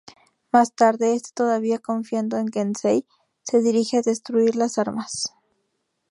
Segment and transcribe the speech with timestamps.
[0.51, 3.05] Más tarde, este todavía confiando en Kensei
[3.43, 5.27] se dirige a destruir las armas.